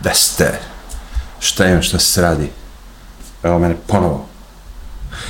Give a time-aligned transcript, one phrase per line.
[0.00, 0.60] gde ste?
[1.40, 2.50] Šta imam, šta se radi?
[3.42, 4.26] Evo mene ponovo.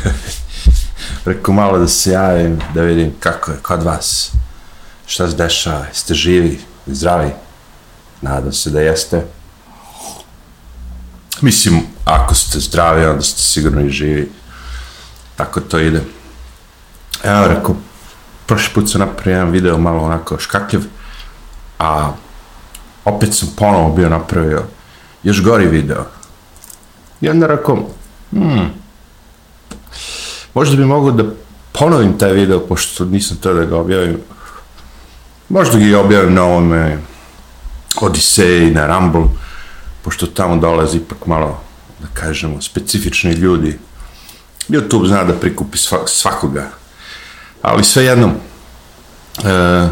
[1.24, 4.32] Rekao malo da se javim, da vidim kako je kod vas.
[5.06, 5.84] Šta se dešava?
[5.86, 6.60] Jeste živi?
[6.86, 7.30] Zdravi?
[8.22, 9.26] Nadam se da jeste.
[11.40, 14.32] Mislim, ako ste zdravi, onda ste sigurno i živi.
[15.36, 16.02] Tako to ide.
[17.22, 17.76] Evo, rekao,
[18.46, 20.80] prošli put sam napravio jedan video malo onako škakljiv,
[21.78, 22.12] a
[23.08, 24.64] opet sam ponovo bio napravio
[25.22, 26.04] još gori video.
[27.20, 27.78] I onda rekao,
[28.30, 28.70] hmm,
[30.54, 31.24] možda bi mogao da
[31.72, 34.18] ponovim taj video, pošto nisam to da ga objavim.
[35.48, 36.98] Možda ga i objavim na ovome
[38.00, 39.24] Odiseji, na Rumble,
[40.02, 41.60] pošto tamo dolazi ipak malo,
[42.00, 43.78] da kažemo, specifični ljudi.
[44.68, 46.70] YouTube zna da prikupi svakoga,
[47.62, 48.32] ali sve jednom,
[49.44, 49.88] e,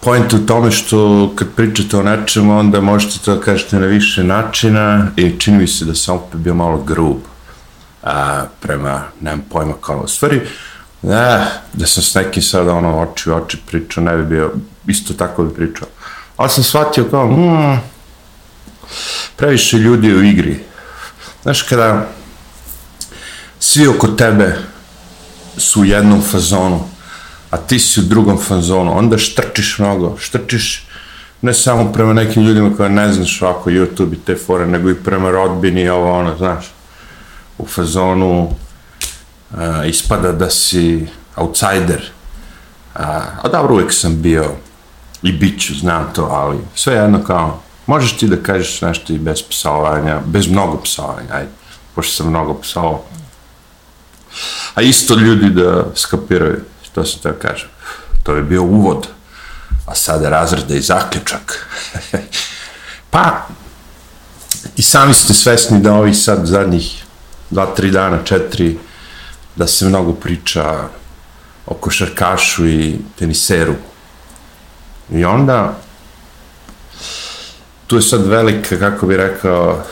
[0.00, 4.24] point u tome što kad pričate o nečemu, onda možete to da kažete na više
[4.24, 7.16] načina i čini mi se da sam opet bio malo grub
[8.02, 10.40] a, prema, nemam pojma kao, stvari,
[11.02, 14.52] ne, da sam s nekim sada ono oči u oči pričao, ne bi bio,
[14.86, 15.88] isto tako bi pričao.
[16.36, 17.80] Ali sam shvatio kao, hmm,
[19.36, 20.60] previše ljudi u igri.
[21.42, 22.08] Znaš, kada
[23.60, 24.56] svi oko tebe
[25.56, 26.80] su u jednom fazonu,
[27.50, 30.88] a ti si u drugom fazonu, onda štrčiš mnogo, štrčiš
[31.42, 34.94] ne samo prema nekim ljudima koje ne znaš ovako YouTube i te fore, nego i
[34.94, 36.74] prema rodbini i ovo ono, znaš,
[37.58, 38.50] u fazonu
[39.56, 42.02] a, ispada da si outsider,
[42.94, 44.44] a, a dobro, uvek sam bio
[45.22, 49.18] i bit ću, znam to, ali sve jedno kao, možeš ti da kažeš nešto i
[49.18, 51.50] bez psovanja, bez mnogo psovanja, ajde,
[51.94, 53.02] pošto sam mnogo psovao,
[54.74, 56.60] a isto ljudi da skapiraju,
[56.94, 57.68] to sam teo kažem.
[58.22, 59.08] To je bio uvod,
[59.86, 61.66] a sada razreda i zaključak.
[63.10, 63.46] pa,
[64.76, 67.04] i sami ste svesni da ovi sad zadnjih
[67.50, 68.78] dva, tri dana, četiri,
[69.56, 70.88] da se mnogo priča
[71.66, 73.74] o košarkašu i teniseru.
[75.10, 75.78] I onda,
[77.86, 79.84] tu je sad velika, kako bi rekao,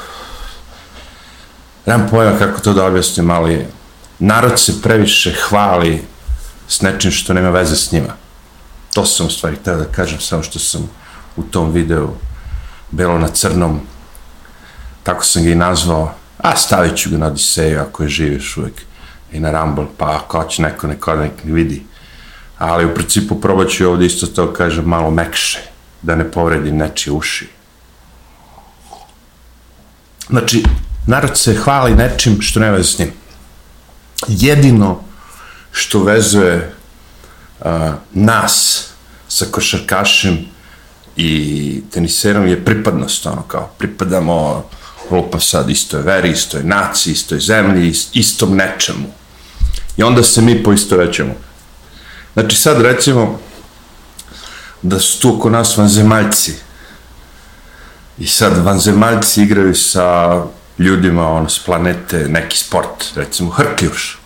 [1.86, 3.66] nemam pojma kako to da objasnim, ali
[4.18, 6.02] narod se previše hvali
[6.68, 8.12] s nečim što nema veze s njima.
[8.94, 10.90] To sam u stvari htio da kažem, samo što sam
[11.36, 12.08] u tom videu
[12.90, 13.80] belo na crnom,
[15.02, 18.82] tako sam ga i nazvao, a stavit ću ga na Odiseju ako je živiš uvek
[19.32, 21.82] i na Rumble, pa ako će neko neko nek vidi.
[22.58, 25.58] Ali u principu probat ću ovde isto to kažem malo mekše,
[26.02, 27.48] da ne povredim nečije uši.
[30.28, 30.64] Znači,
[31.06, 33.12] narod se hvali nečim što nema veze s njim.
[34.28, 35.00] Jedino
[35.76, 36.72] što vezuje
[37.60, 37.66] uh,
[38.12, 38.86] nas
[39.28, 40.38] sa košarkašem
[41.16, 44.64] i teniserom je pripadnost, ono kao, pripadamo
[45.10, 49.06] lupam sad istoj veri, istoj naciji, istoj zemlji, istom nečemu.
[49.96, 51.34] I onda se mi poisto većemo.
[52.34, 53.38] Znači sad recimo
[54.82, 56.54] da su tu oko nas vanzemaljci
[58.18, 60.42] i sad vanzemaljci igraju sa
[60.78, 64.25] ljudima ono, s planete neki sport, recimo Hrkljuš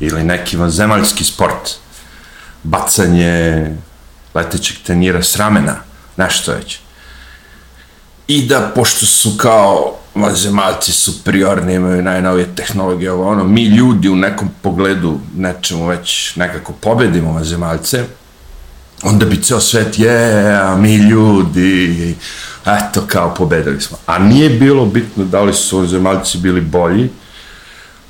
[0.00, 1.70] ili neki vanzemaljski sport,
[2.62, 3.66] bacanje
[4.34, 5.76] letećeg tenira s ramena,
[6.16, 6.78] nešto već.
[8.28, 14.16] I da, pošto su kao vanzemaljci superiorni, imaju najnovije tehnologije, ovo ono, mi ljudi u
[14.16, 18.04] nekom pogledu nečemu već nekako pobedimo vanzemaljce,
[19.02, 22.14] onda bi ceo svet, je, yeah, mi ljudi,
[22.66, 23.98] eto, kao pobedili smo.
[24.06, 27.10] A nije bilo bitno da li su vanzemaljci bili bolji,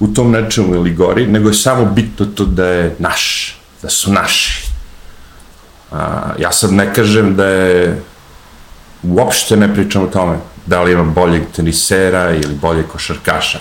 [0.01, 4.13] u tom nečemu ili gori, nego je samo bitno to da je naš, da su
[4.13, 4.67] naši.
[5.93, 8.03] A, ja sad ne kažem da je,
[9.03, 10.37] uopšte ne pričam o tome,
[10.67, 13.59] da li ima boljeg tenisera ili boljeg košarkaša.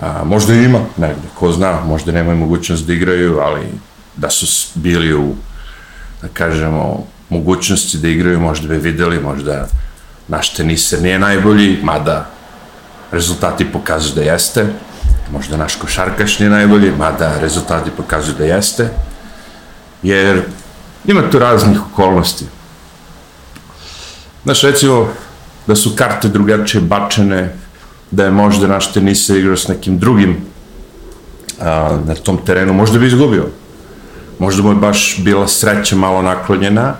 [0.00, 3.60] A, možda ima negde, ko zna, možda nemaju mogućnost da igraju, ali
[4.16, 5.34] da su bili u,
[6.22, 9.66] da kažemo, mogućnosti da igraju, možda bi videli, možda
[10.28, 12.30] naš teniser nije najbolji, mada
[13.12, 14.66] rezultati pokazuju da jeste,
[15.32, 18.88] možda naš košarkaš nije najbolji, mada rezultati pokazuju da jeste,
[20.02, 20.42] jer
[21.04, 22.44] ima tu raznih okolnosti.
[24.44, 25.08] Znaš, recimo,
[25.66, 27.56] da su karte drugačije bačene,
[28.10, 30.36] da je možda naš teniser igrao s nekim drugim
[31.60, 33.46] a, na tom terenu, možda bi izgubio.
[34.38, 36.94] Možda mu je baš bila sreća malo naklonjena,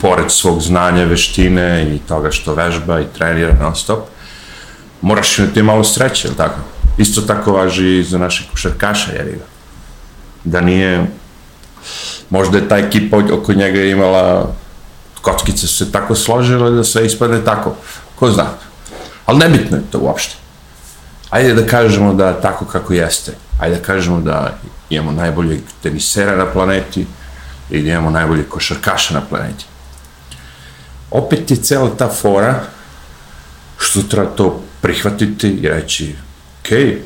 [0.00, 3.98] pored svog znanja, veštine i toga što vežba i trenira non stop,
[5.00, 6.60] moraš imati malo sreće, ili tako?
[6.98, 9.44] Isto tako važi i za naše košarkaše, jer ga.
[10.44, 11.06] Da nije,
[12.30, 14.54] možda je ta ekipa oko njega imala
[15.22, 17.74] kockice su se tako složile da sve ispadne tako.
[18.16, 18.46] Ko zna?
[19.26, 20.34] Ali nebitno je to uopšte.
[21.30, 23.32] Ajde da kažemo da tako kako jeste.
[23.60, 24.58] Ajde da kažemo da
[24.90, 27.06] imamo najboljeg tenisera na planeti
[27.70, 29.64] i da imamo najboljeg košarkaša na planeti.
[31.10, 32.60] Opet je cela ta fora
[33.78, 36.16] što treba to prihvatiti i reći,
[36.64, 36.98] ok,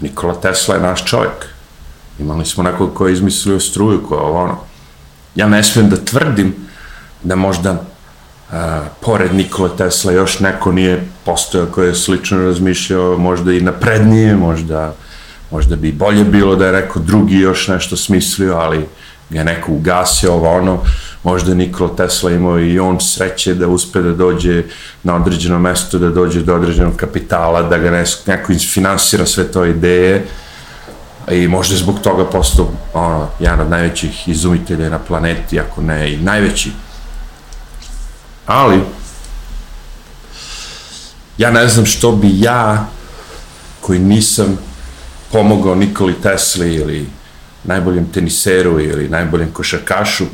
[0.00, 1.46] Nikola Tesla je naš čovjek.
[2.18, 4.58] Imali smo nekog ko je izmislio struju, koja je ono.
[5.34, 6.54] Ja ne smijem da tvrdim
[7.22, 7.82] da možda
[8.52, 14.36] a, pored Nikola Tesla još neko nije postojao koji je slično razmišljao, možda i naprednije,
[14.36, 14.94] možda,
[15.50, 18.86] možda bi bolje bilo da je rekao drugi još nešto smislio, ali
[19.30, 20.80] ga je neko ugasio ovo ono,
[21.26, 24.62] možda Nikola Tesla imao i on sreće da uspe da dođe
[25.02, 30.26] na određeno mesto, da dođe do određenog kapitala, da ga neko finansira sve to ideje
[31.30, 36.12] i možda je zbog toga postao ono, jedan od najvećih izumitelja na planeti, ako ne
[36.12, 36.70] i najveći.
[38.46, 38.80] Ali,
[41.38, 42.86] ja ne znam što bi ja,
[43.80, 44.58] koji nisam
[45.32, 47.06] pomogao Nikoli Tesli ili
[47.64, 50.24] najboljem teniseru ili najboljem košarkašu,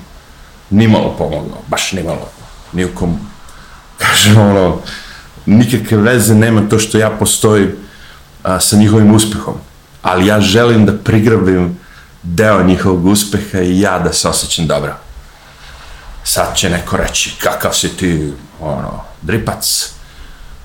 [0.72, 2.28] nimalo pomogao, baš nimalo.
[2.72, 3.18] Nijekom,
[4.02, 4.78] kažem, ono,
[5.46, 7.72] nikakve veze nema to što ja postojim
[8.42, 9.54] a, sa njihovim uspehom.
[10.02, 11.78] Ali ja želim da prigrabim
[12.22, 14.94] deo njihovog uspeha i ja da se osjećam dobro.
[16.24, 19.92] Sad će neko reći, kakav si ti, ono, dripac,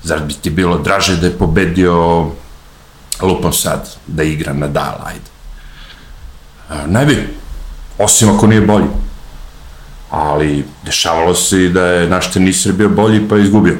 [0.04, 2.25] zar bi ti bilo draže da je pobedio,
[3.21, 5.30] lupam sad, da igra Nadal, ajde.
[6.69, 7.38] A, ne bi,
[7.98, 8.88] osim ako nije bolji
[10.09, 13.77] ali dešavalo se da je naš teniser bio bolji pa je izgubio.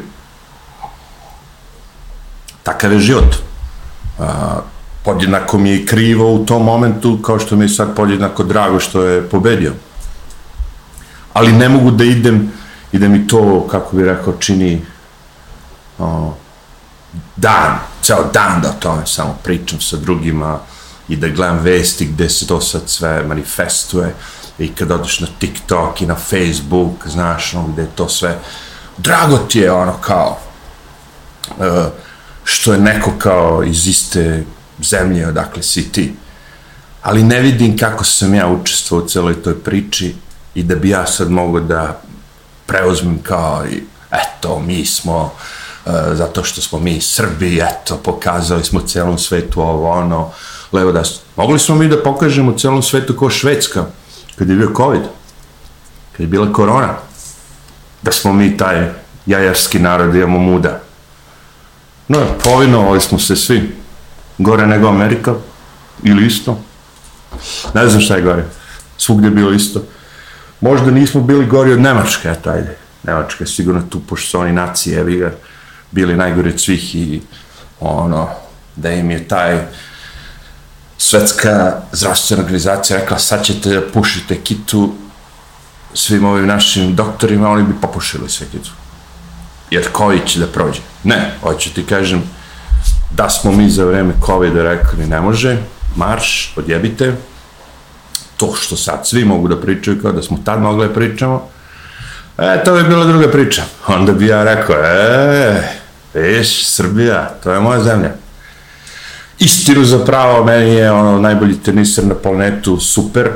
[2.63, 3.35] Takav je život.
[4.19, 4.59] A,
[5.03, 9.01] podjednako mi je krivo u tom momentu, kao što mi je sad podjednako drago što
[9.01, 9.74] je pobedio.
[11.33, 12.51] Ali ne mogu da idem
[12.91, 14.81] i da mi to, kako bi rekao, čini
[16.00, 16.33] o,
[17.35, 20.59] dan, ceo dan da o tome samo pričam sa drugima
[21.07, 24.15] i da gledam vesti gde se to sad sve manifestuje
[24.59, 28.39] i kad odeš na TikTok i na Facebook, znaš, ono, gde je to sve,
[28.98, 30.38] drago ti je, ono, kao,
[31.57, 31.65] uh,
[32.44, 34.44] što je neko kao iz iste
[34.83, 36.13] zemlje odakle si ti.
[37.01, 40.15] Ali ne vidim kako sam ja učestvovao u celoj toj priči
[40.56, 42.01] i da bi ja sad mogao da
[42.65, 43.65] preuzmem kao
[44.12, 45.33] eto, mi smo
[45.86, 50.31] uh, zato što smo mi Srbi, eto, pokazali smo celom svetu ovo, ono,
[50.71, 51.03] levo da
[51.36, 53.86] mogli smo mi da pokažemo celom svetu kao Švedska,
[54.38, 55.01] kad je bio COVID,
[56.12, 56.94] kad je bila korona,
[58.01, 58.89] da smo mi taj
[59.25, 60.81] jajarski narod, da imamo muda.
[62.07, 63.75] No, povinovali smo se svi.
[64.38, 65.34] Gore nego Amerika,
[66.04, 66.60] ili isto.
[67.74, 68.45] Ne znam šta je gore.
[68.98, 69.84] Svugde je bilo isto.
[70.62, 72.78] Možda nismo bili gori od Nemačke, eto, ajde.
[73.04, 75.31] Nemačka je sigurno tu, pošto su oni nacije, evi ga,
[75.92, 77.22] bili najgori od svih i
[77.80, 78.30] ono,
[78.75, 79.66] da im je taj
[80.97, 84.94] svetska zdravstvena organizacija rekla sad ćete da pušite kitu
[85.94, 88.69] svim ovim našim doktorima, oni bi popušili sve kitu.
[89.71, 90.79] Jer COVID će da prođe.
[91.03, 92.23] Ne, hoću ti kažem,
[93.11, 95.57] da smo mi za vreme COVID-a rekli ne može,
[95.95, 97.15] marš, odjebite,
[98.38, 101.50] to što sad svi mogu da pričaju kao da smo tad mogli da pričamo,
[102.38, 103.63] e, to bi bila druga priča.
[103.88, 105.63] Onda bi ja rekao, e,
[106.13, 108.26] viš, Srbija, to je moja zemlja
[109.39, 113.29] istinu za pravo, meni je ono najbolji teniser na planetu, super,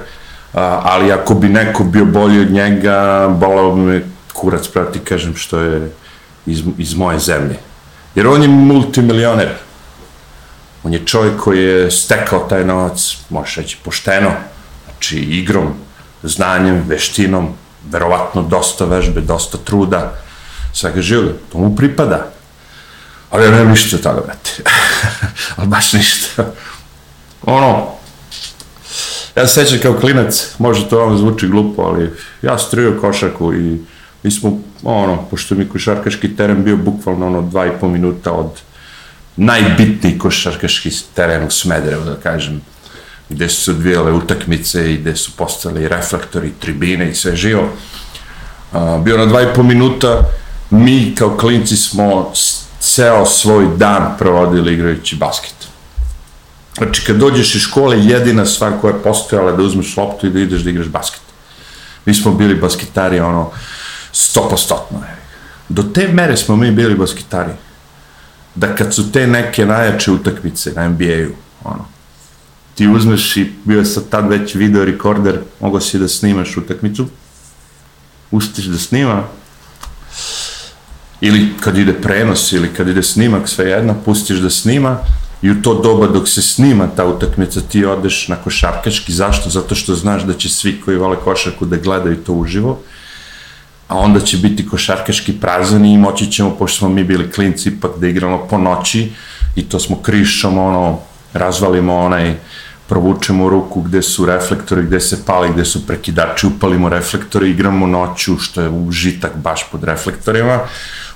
[0.54, 4.02] a, ali ako bi neko bio bolji od njega, bolao bi me
[4.34, 5.92] kurac, prati kažem, što je
[6.46, 7.56] iz, iz moje zemlje.
[8.16, 9.50] Jer on je multimilioner.
[10.84, 14.32] On je čovjek koji je stekao taj novac, možeš reći, pošteno,
[14.86, 15.74] znači igrom,
[16.24, 17.54] znanjem, veštinom,
[17.90, 20.14] verovatno dosta vežbe, dosta truda,
[20.74, 21.34] svega živoga.
[21.52, 22.32] To mu pripada.
[23.30, 24.52] Ali ja nemam ništa od toga, brate.
[25.56, 26.54] ali baš ništa.
[27.46, 27.88] Ono,
[29.36, 32.10] ja se sećam kao klinac, možda to vam zvuči glupo, ali
[32.42, 33.78] ja strio košarku i
[34.24, 38.62] mi smo, ono, pošto mi košarkaški teren bio bukvalno ono dva i po minuta od
[39.36, 42.62] najbitniji košarkaški teren u Smederevu, da kažem,
[43.30, 47.70] gde su se odvijale utakmice i gde su postali reflektori, tribine i sve živo.
[49.04, 50.20] Bio na dva i po minuta,
[50.70, 52.32] mi kao klinci smo
[52.82, 55.56] ceo svoj dan provodili igrajući basket.
[56.78, 60.40] Znači, kad dođeš iz škole, jedina stvar koja je postojala da uzmeš loptu i da
[60.40, 61.22] ideš da igraš basket.
[62.06, 63.52] Mi smo bili basketari, ono,
[64.12, 65.04] stopostotno.
[65.70, 67.52] Do te mere smo mi bili basketari.
[68.56, 71.34] Da kad su te neke najjače utakmice na NBA-u,
[71.64, 71.86] ono,
[72.76, 77.08] ti uzmeš i bio je sad tad već video rekorder, mogo si da snimaš utakmicu,
[78.32, 79.24] pustiš da snima,
[81.22, 84.98] ili kad ide prenos, ili kad ide snimak, sve jedno, pustiš da snima,
[85.42, 89.50] i u to doba dok se snima ta utakmica ti odeš na košarkaški, zašto?
[89.50, 92.80] Zato što znaš da će svi koji vole košarku da gledaju to uživo,
[93.88, 97.92] a onda će biti košarkaški prazan i moći ćemo, pošto smo mi bili klinci, ipak
[97.98, 99.12] da igramo po noći
[99.56, 101.00] i to smo krišom, ono,
[101.34, 102.36] razvalimo onaj,
[102.88, 108.38] provučemo ruku gde su reflektori, gde se pali, gde su prekidači, upalimo reflektore, igramo noću,
[108.38, 110.60] što je užitak baš pod reflektorima,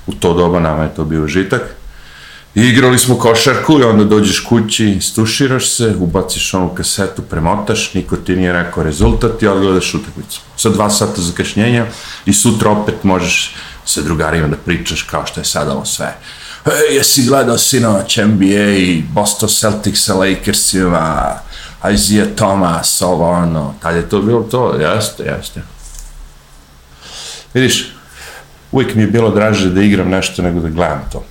[0.08, 1.62] u to doba nama je to bio užitak,
[2.56, 8.16] I igrali smo košarku i onda dođeš kući, stuširaš se, ubaciš onu kasetu, premotaš, niko
[8.16, 10.42] ti nije rekao rezultat i odgledaš utakmicu.
[10.58, 11.86] Sa dva sata zakašnjenja
[12.26, 16.16] i sutra opet možeš sa drugarima da pričaš kao što je sad ovo sve.
[16.66, 21.34] Ej, jesi gledao sinoć NBA i Boston Celtics sa Lakersima,
[21.94, 25.62] Isaiah Thomas, ovo ono, tad je to bilo to, jeste, jeste.
[27.54, 27.95] Vidiš,
[28.76, 31.24] uvijek mi je bilo draže da igram nešto nego da gledam to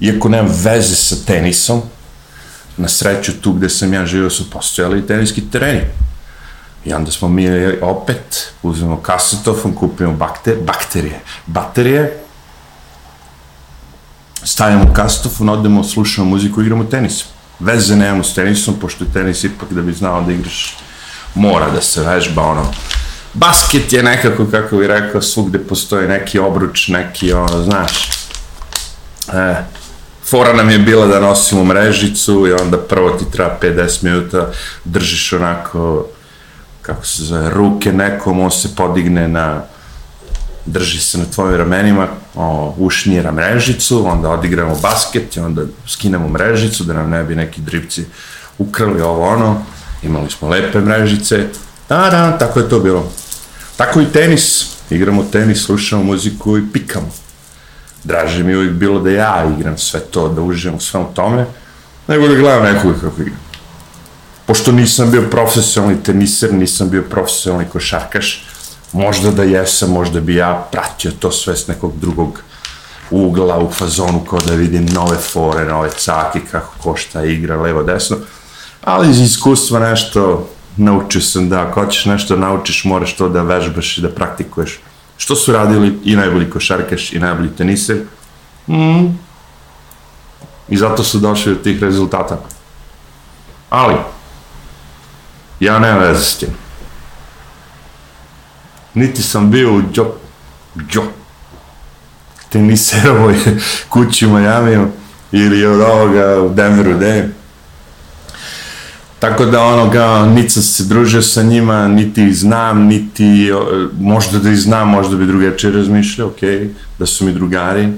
[0.00, 1.82] iako nemam veze sa tenisom,
[2.76, 5.80] na sreću tu gde sam ja živio su postojali teniski tereni.
[6.84, 7.46] I onda smo mi
[7.82, 12.18] opet uzmemo kasetofon, kupimo bakter, bakterije, baterije,
[14.42, 17.24] stavimo kasetofon, odemo, slušamo muziku, igramo tenis.
[17.58, 20.76] Veze nemamo s tenisom, pošto je tenis ipak da bi znao da igraš,
[21.34, 22.72] mora da se vežba, ono,
[23.34, 28.10] basket je nekako, kako bih rekao, svugde postoji neki obruč, neki, ono, znaš,
[29.32, 29.54] e,
[30.30, 34.50] fora nam je bila da nosimo mrežicu i onda prvo ti treba 50 minuta,
[34.84, 36.06] držiš onako,
[36.82, 39.62] kako se zove, ruke nekom, on se podigne na,
[40.66, 46.84] drži se na tvojim ramenima, o, ušnjera mrežicu, onda odigramo basket i onda skinemo mrežicu
[46.84, 48.04] da nam ne bi neki dripci
[48.58, 49.62] ukrali ovo ono,
[50.02, 51.46] imali smo lepe mrežice,
[51.88, 53.12] da, da, tako je to bilo.
[53.80, 57.10] Tako i tenis, igramo tenis, slušamo muziku i pikamo.
[58.04, 61.46] Draže mi uvijek bilo da ja igram sve to, da uživam u svemu tome,
[62.08, 63.40] nego da gledam nekoga kako igram.
[64.46, 68.46] Pošto nisam bio profesionalni teniser, nisam bio profesionalni košarkaš,
[68.92, 72.42] možda da jesam, možda bi ja pratio to sve s nekog drugog
[73.10, 77.82] ugla u fazonu kao da vidim nove fore, nove cake, kako ko šta igra, levo,
[77.82, 78.16] desno,
[78.84, 80.48] ali iz iskustva nešto
[80.80, 84.80] naučio sam da ako hoćeš nešto da naučiš, moraš to da vežbaš i da praktikuješ
[85.20, 87.96] Što su radili i najbolji košarkaš i najbolji teniser.
[88.68, 89.06] Mm.
[90.68, 92.40] I zato su došli do tih rezultata.
[93.70, 93.96] Ali,
[95.60, 96.48] ja nemam veze s tim.
[98.94, 100.06] Niti sam bio u džo,
[100.92, 101.02] džo,
[102.48, 103.34] teniserovoj
[103.92, 104.88] kući u Majamiju
[105.32, 107.28] ili od ovoga u Denveru, gde
[109.20, 113.52] Tako da ono kao, niti sam se družio sa njima, niti ih znam, niti,
[114.00, 116.40] možda da ih znam, možda bi drugačije razmišljao, ok,
[116.98, 117.88] da su mi drugari,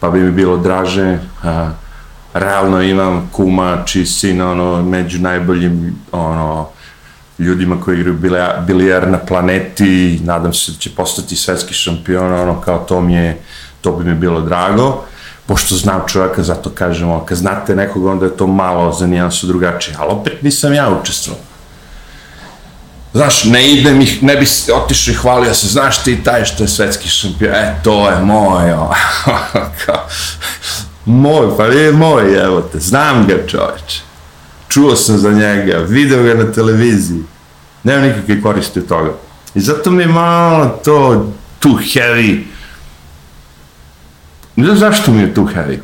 [0.00, 1.70] pa bi mi bilo draže, a,
[2.34, 6.68] realno imam kuma čiji sin, ono, među najboljim, ono,
[7.38, 8.18] ljudima koji igraju
[8.66, 13.38] bilijar na planeti, nadam se da će postati svetski šampion, ono, kao to mi je,
[13.80, 15.04] to bi mi bilo drago,
[15.50, 19.96] pošto znam čovjeka, zato kažemo, kad znate nekog, onda je to malo za nijansu drugačije,
[19.98, 21.42] ali opet nisam ja učestvovao.
[23.12, 26.68] Znaš, ne idem ih, ne bi otišao i hvalio se, znaš ti taj što je
[26.68, 28.94] svetski šampion, e, to je moj, o,
[29.84, 30.06] kao,
[31.04, 34.02] moj, pa je moj, evo te, znam ga čoveče,
[34.68, 37.22] čuo sam za njega, video ga na televiziji,
[37.82, 39.10] nema nikakve koristi od toga.
[39.54, 41.26] I zato mi je malo to,
[41.58, 42.44] too heavy,
[44.60, 45.78] Ne znam zašto mi je tu heavy.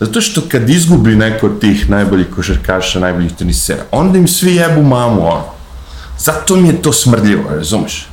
[0.00, 4.82] Zato što kad izgubi neko od tih najboljih košarkaša, najboljih tenisera, onda im svi jebu
[4.82, 5.44] mamu, ono.
[6.18, 8.08] Zato mi je to smrdljivo, razumeš?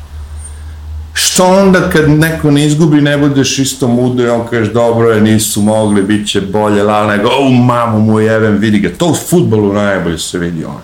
[1.13, 5.21] Što onda kad neko ne izgubi, ne budeš isto mudo i on kažeš dobro je,
[5.21, 8.89] nisu mogli, bit će bolje, la, nego, o, mamu mu jebem, vidi ga.
[8.97, 10.81] To u futbolu najbolje se vidi, ono.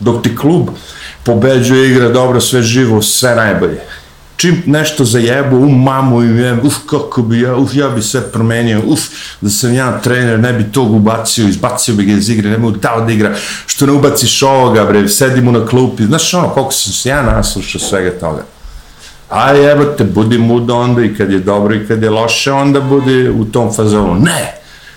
[0.00, 0.68] Dok ti klub
[1.24, 3.80] pobeđuje, igra dobro, sve živo, sve najbolje
[4.42, 8.20] čim nešto zajebu, u mamu i jem, uf, kako bi ja, uf, ja bi sve
[8.32, 9.00] promenio, uf,
[9.40, 12.78] da sam ja trener, ne bi tog ubacio, izbacio bi ga iz igre, ne bi
[12.82, 13.34] dao da igra,
[13.66, 17.22] što ne ubaciš ovoga, bre, sedi mu na klupi, znaš ono, koliko sam se ja
[17.22, 18.44] naslušao svega toga.
[19.30, 23.28] A jebate, budi muda onda i kad je dobro i kad je loše, onda budi
[23.28, 24.14] u tom fazonu.
[24.14, 24.54] Ne!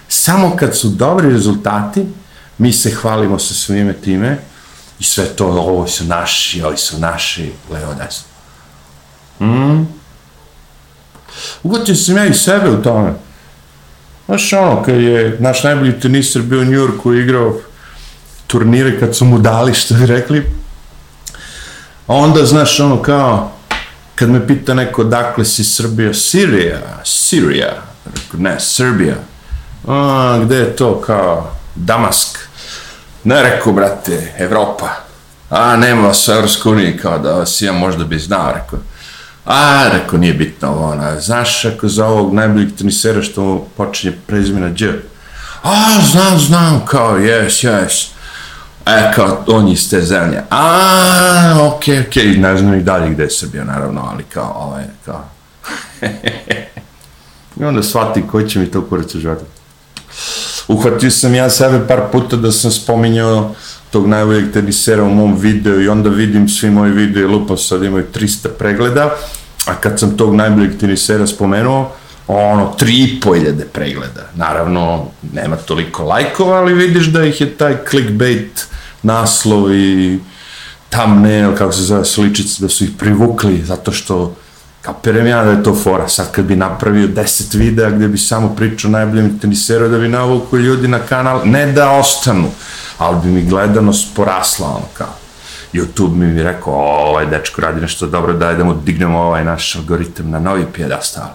[0.07, 2.05] Samo kad su dobri rezultati,
[2.57, 4.37] mi se hvalimo sa svime time
[4.99, 8.34] i sve to, ovo su naši, ovi su naši, levo desno.
[9.39, 9.85] Mm.
[11.63, 13.13] Uvatio sam ja i sebe u tome.
[14.25, 17.57] Znaš ono, kad je naš najbolji teniser bio u Njurku igrao
[18.47, 20.45] turnire kad su mu dali, što bi rekli,
[22.07, 23.51] A onda, znaš, ono kao,
[24.15, 27.73] kad me pita neko dakle si Srbija, Sirija, Sirija,
[28.33, 29.15] ne, Srbija.
[29.87, 32.37] A, gde je to, kao, Damask.
[33.23, 34.89] Ne, rekao, brate, Evropa.
[35.49, 38.79] A, nema vas u Evropskoj uniji, kao da vas ja možda bi znao, rekao.
[39.45, 44.13] A, rekao, nije bitno ovo, ona, znaš, ako za ovog najboljeg tenisera što mu počinje
[44.27, 44.83] prezimena Đ.
[45.63, 48.07] A, znam, znam, kao, jes, jes.
[48.85, 50.43] E, kao, on iz te zemlje.
[50.49, 52.37] A, okej, okay, okej, okay.
[52.37, 55.25] ne znam i dalje gde je Srbija, naravno, ali kao, ovaj, kao.
[57.59, 59.45] I onda shvati koji će mi to kurac u životu.
[60.67, 63.55] Uhvatio sam ja sebe par puta da sam spominjao
[63.95, 68.05] tog najboljeg tenisera u mom videu i onda vidim svi moji i lupam sad imaju
[68.13, 69.15] 300 pregleda,
[69.65, 71.91] a kad sam tog najboljeg tenisera spomenuo,
[72.27, 74.27] ono, tri i po iljade pregleda.
[74.35, 78.65] Naravno, nema toliko lajkova, ali vidiš da ih je taj clickbait
[79.03, 80.19] naslov i
[80.89, 84.35] thumbnail, kako se zove, sličice, da su ih privukli, zato što
[84.81, 86.07] kapiram ja da je to fora.
[86.07, 90.59] Sad kad bi napravio 10 videa gde bi samo pričao najboljim teniseru, da bi navukao
[90.59, 92.51] ljudi na kanal, ne da ostanu,
[92.97, 95.13] ali bi mi gledanost porasla, ono kao.
[95.73, 99.45] YouTube mi bi rekao, o, ovaj dečko radi nešto dobro, daj da mu dignemo ovaj
[99.45, 101.27] naš algoritam na novi pijedastal.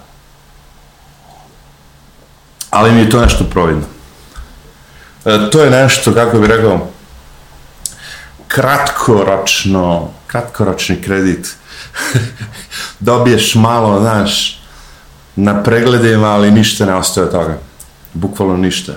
[2.70, 3.84] Ali mi je to nešto providno.
[5.24, 6.88] E, to je nešto, kako bih rekao,
[8.48, 11.56] kratkoročno, kratkoročni kredit.
[13.00, 14.62] Dobiješ malo, znaš,
[15.36, 17.58] na pregledima, ali ništa ne ostaje od toga.
[18.14, 18.92] Bukvalno ništa.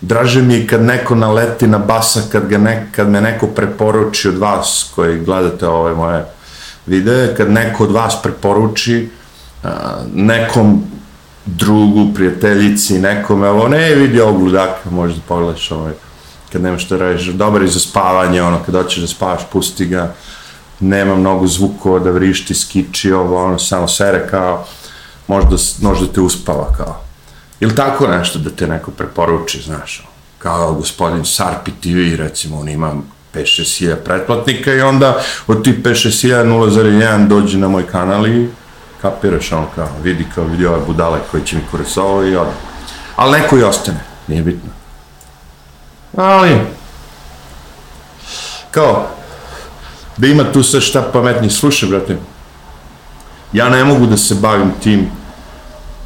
[0.00, 4.28] Draže mi je kad neko naleti na basa, kad, ga ne, kad me neko preporuči
[4.28, 6.24] od vas koji gledate ove moje
[6.86, 9.08] videe, kad neko od vas preporuči
[9.62, 9.68] a,
[10.14, 10.82] nekom
[11.46, 15.92] drugu, prijateljici, nekome, ovo ne vidi ovog ludaka, možda pogledaš ovaj,
[16.52, 20.14] kad nemaš šta radiš, dobar je za spavanje, ono, kad hoćeš da spavaš, pusti ga,
[20.80, 24.64] nema mnogo zvukova da vrišti, skiči, ovo, ono, samo sere kao,
[25.26, 27.09] možda, možda te uspava kao.
[27.60, 30.06] Ili tako nešto da te neko preporuči, znaš,
[30.38, 32.94] kao gospodin Sarpi TV, recimo, on ima
[33.34, 38.48] 5-6 hilja pretplatnika i onda od tih 5-6 hilja 0,1 dođe na moj kanal i
[39.02, 42.50] kapiraš ono kao, vidi kao vidi ove budale koji će mi kurac ovo i ode.
[43.16, 44.70] Ali neko i ostane, nije bitno.
[46.16, 46.60] Ali,
[48.70, 49.08] kao,
[50.16, 51.50] da ima tu sve šta pametnije.
[51.50, 52.16] Slušaj, brate,
[53.52, 55.10] ja ne mogu da se bavim tim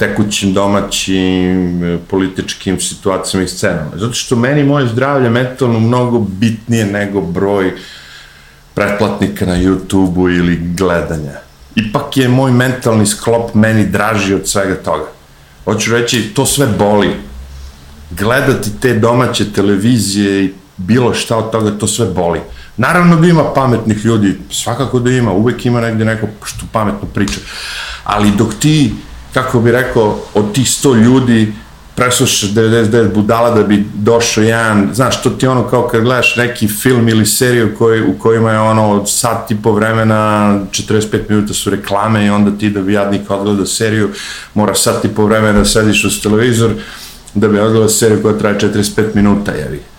[0.05, 3.91] tekućim domaćim e, političkim situacijama i scenama.
[3.95, 7.73] Zato što meni moje zdravlje mentalno mnogo bitnije nego broj
[8.75, 11.33] pretplatnika na YouTube-u ili gledanja.
[11.75, 15.07] Ipak je moj mentalni sklop meni draži od svega toga.
[15.65, 17.11] Hoću reći, to sve boli.
[18.11, 22.41] Gledati te domaće televizije i bilo šta od toga, to sve boli.
[22.77, 27.41] Naravno da ima pametnih ljudi, svakako da ima, uvek ima negde neko što pametno priča.
[28.05, 28.93] Ali dok ti
[29.35, 31.53] kako bi rekao, od tih 100 ljudi
[31.95, 36.69] preslušaš 99 budala da bi došao jedan, znaš, to ti ono kao kad gledaš neki
[36.69, 40.15] film ili seriju koji, u kojima je ono sat i po vremena,
[40.71, 44.11] 45 minuta su reklame i onda ti da bi jadnik odgledao seriju,
[44.55, 46.71] mora sat i po vremena da sediš uz televizor
[47.35, 49.94] da bi odgledao seriju koja traje 45 minuta, jevi.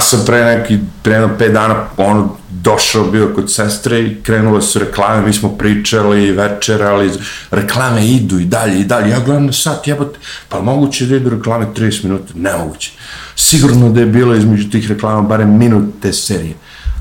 [0.00, 4.78] Sam pre neki, pre jedno 5 dana, ono, došao bio kod sestre i krenule su
[4.78, 7.10] reklame, mi smo pričali, večerali,
[7.50, 9.10] reklame idu i dalje i dalje.
[9.10, 12.32] Ja gledam na sat, jebote, pa moguće da idu reklame 30 minuta?
[12.34, 12.92] Nemoguće.
[13.36, 16.54] Sigurno da je bilo između tih reklama barem minut te serije.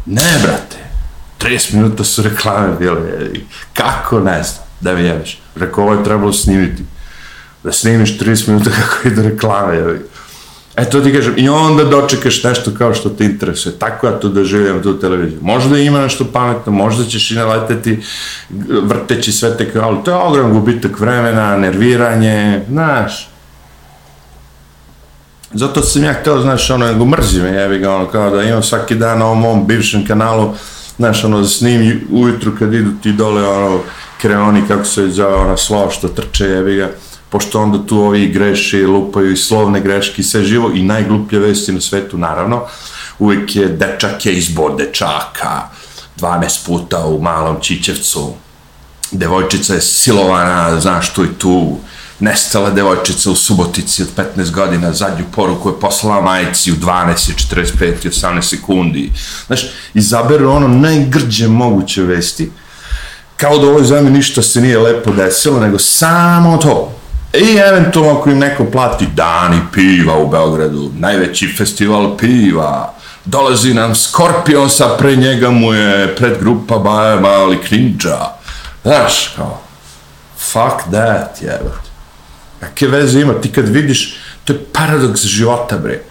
[0.06, 0.78] Ne, brate,
[1.40, 3.02] 30 minuta su reklame bile.
[3.74, 5.42] Kako, ne znam, da mi jebeš.
[5.56, 6.84] Rekao, ovo je trebalo snimiti.
[7.64, 10.00] Da snimiš 30 minuta kako idu reklame, jebeš
[10.78, 13.76] E to ti kažem, i onda dočekaš nešto kao što te interesuje.
[13.80, 15.40] Tako ja to doživljam tu televiziju.
[15.42, 18.00] Možda ima nešto pametno, možda ćeš i naleteti
[18.84, 23.30] vrteći sve te kao, to je ogrom gubitak vremena, nerviranje, znaš.
[25.54, 28.64] Zato sam ja hteo, znaš, ono, nego mrzim je, jebi ga, ono, kao da imam
[28.64, 30.54] svaki dan na ovom mom bivšem kanalu,
[30.98, 33.80] znaš, ono, da snim ujutru kad idu ti dole, ono,
[34.22, 36.90] kreoni, kako se zove, ona slova što trče, jebi ga
[37.30, 41.72] pošto onda tu ovi greše, lupaju i slovne greške i sve živo i najgluplje vesti
[41.72, 42.64] na svetu, naravno,
[43.20, 45.70] uvek je dečak je izbor dečaka,
[46.18, 48.34] 12 puta u malom Čićevcu,
[49.12, 51.78] devojčica je silovana, znaš, tu i tu,
[52.20, 57.56] nestala devojčica u Subotici od 15 godina, zadnju poruku je poslala majici u 12 i
[57.56, 59.12] 45 i 18 sekundi.
[59.48, 62.52] Znaš, izaberu ono najgrđe moguće vesti,
[63.38, 66.97] kao da u ovoj zemlji ništa se nije lepo desilo, nego samo to.
[67.34, 72.94] I eventualno ako im neko plati dani piva u Beogradu, najveći festival piva,
[73.26, 78.20] dolazi nam Skorpion, sa pre njega mu je predgrupa Baja Mali Krinđa.
[78.84, 79.62] Znaš, kao,
[80.38, 81.88] fuck that, jebate.
[82.60, 86.04] Kakve veze ima, ti kad vidiš, to je paradoks života, bre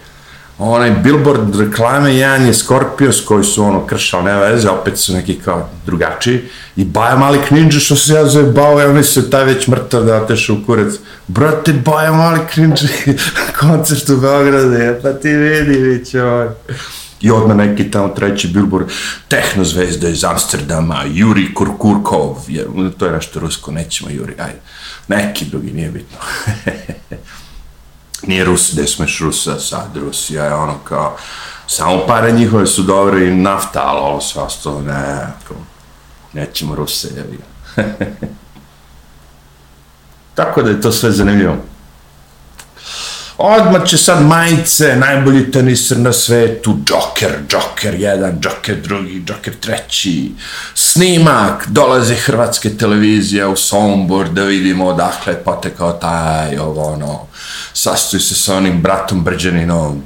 [0.57, 5.39] onaj billboard reklame, jedan je Scorpios koji su ono kršao, ne veze, opet su neki
[5.45, 6.41] kao drugačiji,
[6.75, 10.23] i Baja Mali Ninja što se ja zove Bao, ja mislim taj već mrtav da
[10.23, 10.93] oteša u kurac.
[11.27, 12.75] Brate, Baja Mali Ninja,
[13.59, 16.47] koncert u Beogradu, je, pa ti vidi, već ovaj.
[17.21, 18.87] I odmah neki tamo treći billboard,
[19.27, 22.67] tehno zvezda iz Amsterdama, Juri Kurkurkov, je,
[22.97, 24.59] to je nešto rusko, nećemo Juri, ajde.
[25.07, 26.17] Neki drugi, nije bitno.
[28.21, 31.17] nije Rus, gde smeš Rusa, sad Rusija je ono kao,
[31.67, 35.57] samo pare njihove su dobre i nafta, ali ovo sve ostalo, ne, kao,
[36.33, 37.39] nećemo Ruse, jevi.
[40.35, 41.55] Tako da je to sve zanimljivo.
[43.37, 50.31] Odmah će sad majice, najbolji teniser na svetu, Joker, Joker jedan, Joker drugi, Joker treći,
[50.75, 57.19] snimak, dolaze hrvatske televizije u Sombor da vidimo odakle je potekao taj, ovo ono,
[57.73, 60.01] sastoji se sa onim bratom Brđaninom,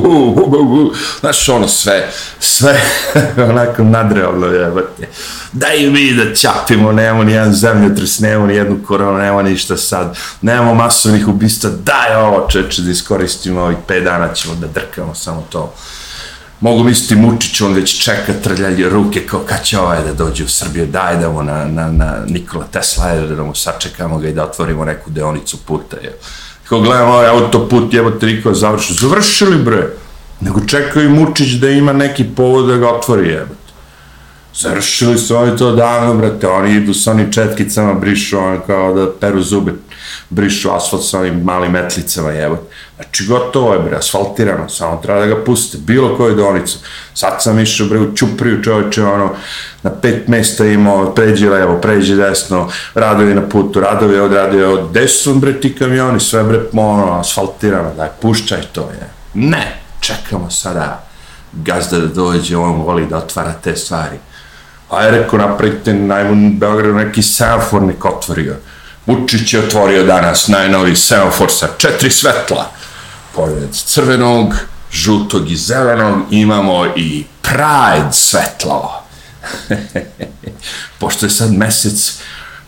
[1.20, 2.08] znaš ono sve,
[2.40, 2.80] sve
[3.50, 5.08] onako nadrealno jebate.
[5.52, 10.18] Daj mi da čapimo, nemamo ni jedan zemljotres, nemamo ni jednu koronu, nemamo ništa sad,
[10.40, 15.46] nemamo masovnih ubista, daj ovo čeče da iskoristimo ovih 5 dana ćemo da drkamo samo
[15.50, 15.74] to.
[16.60, 20.48] Mogu misliti Mučić, on već čeka trljalje ruke kao kad će ovaj da dođe u
[20.48, 24.44] Srbiju, daj da mu na, na, na Nikola Tesla, da mu sačekamo ga i da
[24.44, 25.96] otvorimo neku deonicu puta.
[25.96, 26.18] Je.
[26.68, 28.94] Kao gledam ovaj autoput, jebote, niko završi.
[28.94, 29.88] Završili bre.
[30.40, 33.57] Nego čekaju Mučić da ima neki povod da ga otvori, jebote.
[34.54, 39.12] Završili su oni to davno, brate, oni idu sa onim četkicama, brišu, ono kao da
[39.20, 39.72] peru zube,
[40.30, 42.62] brišu asfalt sa onim malim metlicama, jebote.
[42.96, 46.78] Znači, gotovo je, bre, asfaltirano, samo treba da ga puste, bilo koju donicu.
[47.14, 49.30] Sad sam išao, bre, u Ćupriju, čoveče, ono,
[49.82, 54.90] na pet mesta imao, pređi levo, pređi desno, radovi na putu, radovi od radovi od,
[54.90, 59.10] gde su, bre, ti kamioni, sve, bre, ono, asfaltirano, daj, pušćaj to, je.
[59.34, 61.04] Ne, čekamo sada
[61.52, 64.18] gazda da dođe, on voli da otvara te stvari.
[64.90, 68.56] A je rekao, napravite najmun Beogradu neki semafor nek otvorio.
[69.06, 72.70] Vučić je otvorio danas najnovi semafor sa četiri svetla
[73.34, 74.54] pored crvenog,
[74.92, 79.02] žutog i zelenog imamo i Pride svetlo.
[80.98, 82.18] Pošto je sad mesec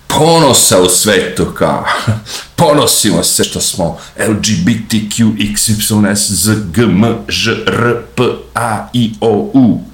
[0.07, 1.85] ponosa u svetu, kao
[2.57, 8.23] ponosimo se što smo LGBTQ, XYS, Z, G, M, Ž, R, P,
[8.55, 9.90] A, I, O, U.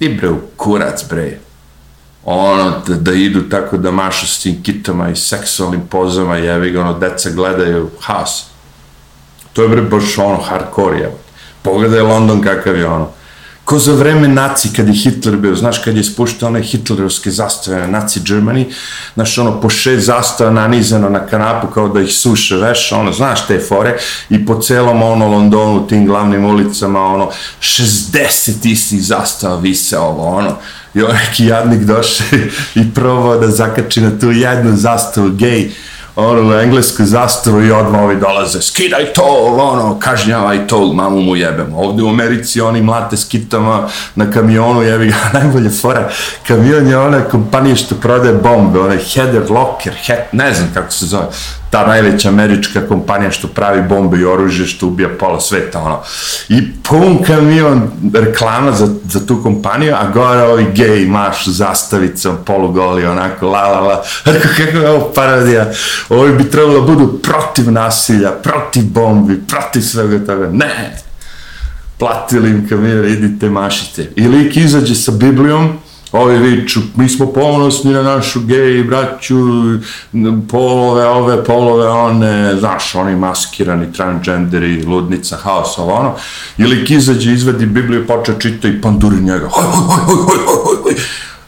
[0.00, 1.38] I bre, u kurac, bre.
[2.24, 6.80] Ono, da, da idu tako da mašu s tim kitama i seksualnim pozama, jevi ga,
[6.80, 8.44] ono, deca gledaju haos
[9.54, 11.12] To je bre baš ono hardcore, je.
[11.62, 13.08] Pogledaj London kakav je ono.
[13.64, 17.80] Ko za vreme naci, kad je Hitler bio, znaš, kad je spuštao one hitlerovske zastave
[17.80, 18.64] na naci Germany,
[19.14, 23.46] znaš, ono, po šest zastava nanizano na kanapu, kao da ih suše veš, ono, znaš
[23.46, 23.96] te fore,
[24.30, 30.56] i po celom, ono, Londonu, tim glavnim ulicama, ono, 60 istih zastava vise ovo, ono,
[30.94, 32.26] i on neki jadnik došao
[32.74, 35.70] i probao da zakači na tu jednu zastavu gej,
[36.16, 41.36] ono, u englesku zastavu i odmah ovi dolaze, skidaj to, ono, kažnjavaj to, mamu mu
[41.36, 41.78] jebemo.
[41.78, 46.08] Ovde u Americi oni mlate skitama na kamionu, jebi ga, najbolje fora,
[46.46, 51.06] kamion je ona kompanija što prodaje bombe, onaj Heather Locker, head, ne znam kako se
[51.06, 51.26] zove,
[51.74, 56.02] ta najveća američka kompanija što pravi bombe i oružje što ubija pola sveta, ono.
[56.48, 63.06] I pun kamion reklama za, za tu kompaniju, a gore ovi gej maš zastavicom, polugoli,
[63.06, 64.02] onako, la, la, la.
[64.24, 65.70] Rekao, kako je ovo parodija?
[66.08, 70.48] Ovi bi trebalo da budu protiv nasilja, protiv bombi, protiv svega toga.
[70.52, 70.96] Ne!
[71.98, 74.10] Platili im kamion, idite, mašite.
[74.16, 75.78] I lik izađe sa Biblijom,
[76.14, 79.36] ovi viču, mi smo ponosni na našu gej, braću,
[80.50, 86.14] polove, ove, polove, one, znaš, oni maskirani, transgenderi, ludnica, haos, ovo ono,
[86.58, 90.76] ili izađe, izvedi Bibliju, počne čita i panduri njega, hoj, hoj, hoj, hoj, hoj, hoj,
[90.82, 90.94] hoj,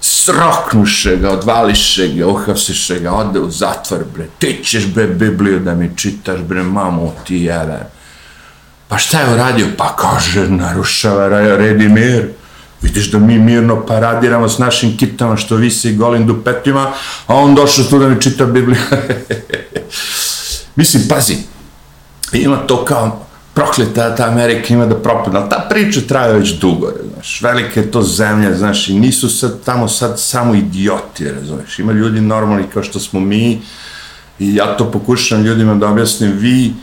[0.01, 5.75] sroknuše ga, odvališe ga, uhapsiše ga, ode u zatvor, bre, ti ćeš, bre, Bibliju da
[5.75, 7.79] mi čitaš, bre, mamu ti jebe.
[8.89, 9.67] Pa šta je uradio?
[9.77, 12.29] Pa kaže, narušava red i mir.
[12.87, 16.93] Vidiš da mi mirno paradiramo s našim kitama što visi golim dupetima,
[17.27, 18.81] a on došao tu da mi čita Bibliju.
[20.77, 21.37] Mislim, pazi,
[22.33, 26.93] ima to kao prokleta ta Amerika ima da propada, ali ta priča traje već dugo,
[27.15, 31.93] znaš, velika je to zemlja, znaš, i nisu sad tamo sad samo idioti, znaš, ima
[31.93, 33.61] ljudi normalni kao što smo mi,
[34.39, 36.75] i ja to pokušam ljudima da objasnim, vi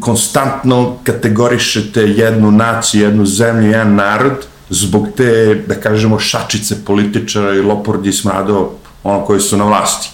[0.00, 7.60] konstantno kategorišete jednu naciju, jednu zemlju, jedan narod, zbog te, da kažemo, šačice političara i
[7.60, 8.68] lopordi i smradova,
[9.02, 10.10] ono koji su na vlasti.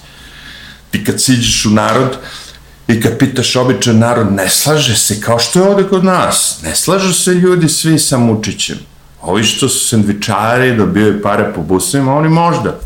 [0.91, 2.19] Ti kad siđeš u narod
[2.89, 6.75] i kad pitaš običan narod, ne slaže se, kao što je ovde kod nas, ne
[6.75, 8.79] slažu se ljudi svi sa Mučićem.
[9.23, 12.79] Ovi što su sendvičari, dobijaju pare po busima, oni možda.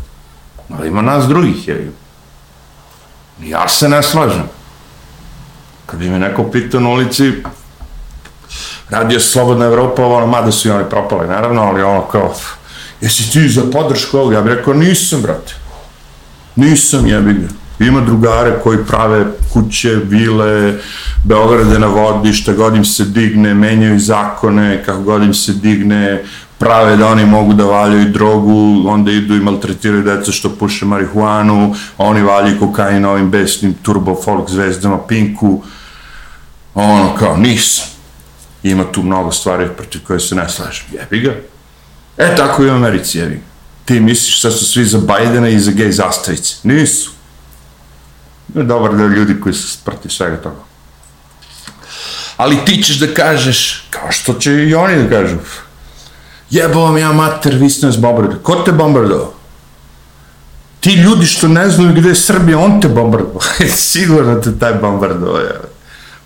[0.69, 1.91] Ali ima nas drugih, je.
[3.43, 4.58] Ja se ne slažem.
[5.91, 7.31] Kad bi me neko pitao na ulici,
[8.89, 12.33] radio Slobodna Evropa, ono, mada su i oni propali, naravno, ali ono kao,
[13.01, 14.33] jesi ti za podršku ovog?
[14.33, 15.53] Ja bih rekao, nisam, brate.
[16.55, 17.47] Nisam, jebi ga.
[17.85, 20.73] Ima drugare koji prave kuće, vile,
[21.25, 26.23] Beograde na vodi, šta god im se digne, menjaju zakone, kako god im se digne,
[26.57, 31.75] prave da oni mogu da valjaju drogu, onda idu i maltretiraju deca što puše marihuanu,
[31.97, 35.63] oni valjaju kokain ovim besnim turbo folk zvezdama Pinku,
[36.73, 37.85] ono kao, nisam.
[38.63, 40.85] Ima tu mnogo stvari protiv koje se ne slažem.
[40.91, 41.35] Jebi ga.
[42.17, 43.41] E, tako i u Americi, jebi ga.
[43.85, 46.55] Ti misliš sad su svi za Bajdena i za gej zastavice.
[46.63, 47.11] Nisu.
[48.55, 50.69] Je dobar da ljudi koji su protiv svega toga.
[52.37, 55.35] Ali ti ćeš da kažeš, kao što će i oni da kažu,
[56.49, 58.43] jebo vam ja mater, vi ste nas bombardovali.
[58.43, 59.33] Ko te bombardovao?
[60.79, 63.41] Ti ljudi što ne znaju gde je Srbija, on te bombardovao.
[63.75, 65.68] Sigurno te taj bombardovao, jebe.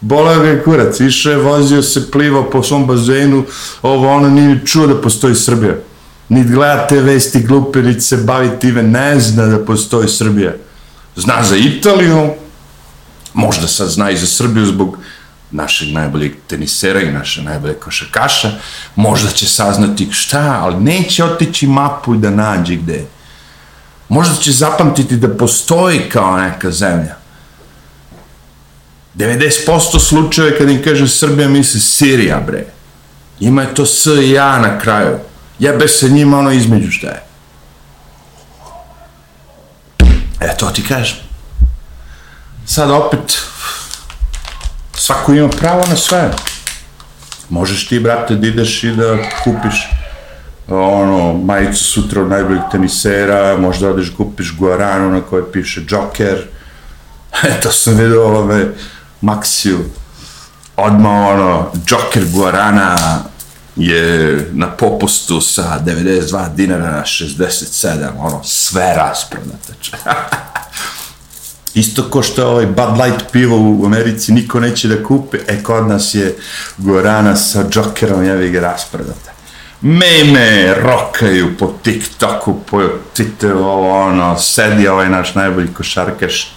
[0.03, 3.43] Boleo ga je kurac, išao je, vozio se, plivao po svom bazenu,
[3.81, 5.75] ovo ono nije čuo da postoji Srbija.
[6.29, 10.51] Niti gleda te vesti glupe, niti se bavi time, ne zna da postoji Srbija.
[11.15, 12.33] Zna za Italiju,
[13.33, 14.97] možda sad zna i za Srbiju zbog
[15.51, 18.51] našeg najboljeg tenisera i naše najbolje košakaša,
[18.95, 23.05] možda će saznati šta, ali neće otići mapu da nađe gde.
[24.09, 27.22] Možda će zapamtiti da postoji kao neka zemlja.
[29.15, 32.65] 90% slučajeva kada im kaže Srbija misli Sirija, bre.
[33.39, 35.17] Ima je to S i A na kraju.
[35.59, 37.23] Jebe se njima ono između šta je.
[40.39, 41.17] E, to ti kažem.
[42.65, 43.37] Sad opet,
[44.95, 46.31] svako ima pravo na sve.
[47.49, 49.89] Možeš ti, brate, da ideš i da kupiš
[50.67, 56.37] ono, majicu sutra od najboljih tenisera, možda odeš kupiš Guaranu na kojoj piše Joker.
[57.43, 58.65] E, to sam vidio ove
[59.23, 59.79] Maxiju.
[60.75, 63.23] Odmah ono, Joker Guarana
[63.75, 69.73] je na popustu sa 92 dinara na 67, ono, sve rasprodato.
[71.73, 75.63] Isto ko što je ovaj Bud Light pivo u Americi niko neće da kupe, e
[75.63, 76.37] kod nas je
[76.77, 79.31] Guarana sa Jokerom, jevi ga rasprodata.
[79.81, 82.81] Meme rokaju po TikToku, po
[83.17, 83.65] Twitteru,
[84.07, 86.53] ono, sedi ovaj naš najbolji košarkaš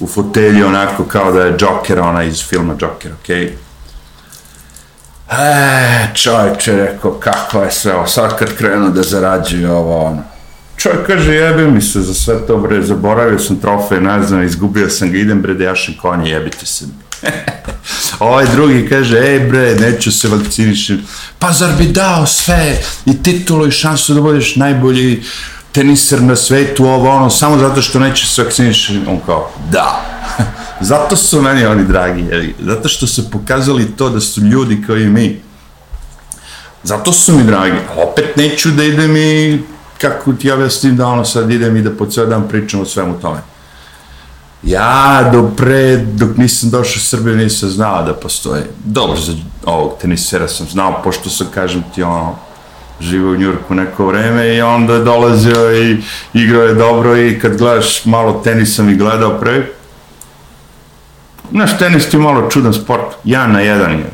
[0.00, 3.36] u fotelji onako kao da je Joker, ona iz filma Joker, okej?
[3.36, 3.50] Okay?
[5.30, 10.22] E, čovječe, rekao, kako je sve ovo, sad kad krenu da zarađuju ovo, ono.
[10.76, 14.90] Čovjek kaže, jebe mi se za sve to, bre, zaboravio sam trofej, ne znam, izgubio
[14.90, 16.84] sam ga, idem, bre, da jašem konje, jebite se.
[18.18, 21.02] ovaj drugi kaže, ej, bre, neću se vakcinišem.
[21.38, 22.76] Pa zar bi dao sve
[23.06, 25.22] i titulu i šansu da budeš najbolji
[25.74, 29.04] teniser na svetu, ovo, ono, samo zato što neće se vakcinišem?
[29.08, 30.00] On kao, da.
[30.80, 32.54] Zato su meni oni dragi, jevi.
[32.60, 35.40] zato što su pokazali to da su ljudi kao i mi.
[36.82, 37.78] Zato su mi dragi.
[37.96, 39.62] Opet neću da idem i,
[39.98, 43.20] kako ti objasnim da ono sad idem i da po ceo dan pričam o svemu
[43.20, 43.40] tome.
[44.62, 48.70] Ja do pre, dok nisam došao u Srbiju, nisam znao da postoje.
[48.84, 49.32] Dobro, za
[49.64, 52.36] ovog tenisera sam znao, pošto sam, kažem ti, ono,
[53.04, 55.96] živao u Njurku neko vreme i onda je dolazio i
[56.34, 59.66] igrao je dobro i kad gledaš malo tenisa mi gledao pre,
[61.50, 64.10] Naš tenis ti malo čudan sport, jedan na jedan je.